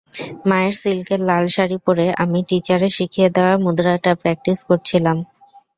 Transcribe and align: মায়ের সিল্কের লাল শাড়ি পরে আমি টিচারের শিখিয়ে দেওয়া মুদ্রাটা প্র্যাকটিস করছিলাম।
মায়ের 0.49 0.75
সিল্কের 0.81 1.21
লাল 1.29 1.45
শাড়ি 1.55 1.77
পরে 1.85 2.05
আমি 2.23 2.39
টিচারের 2.49 2.91
শিখিয়ে 2.97 3.29
দেওয়া 3.35 3.53
মুদ্রাটা 3.57 4.11
প্র্যাকটিস 4.21 4.59
করছিলাম। 4.69 5.17